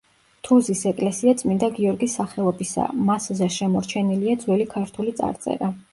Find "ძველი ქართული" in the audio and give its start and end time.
4.47-5.15